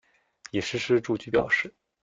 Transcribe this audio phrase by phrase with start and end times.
[0.49, 1.71] 已实施住居表示。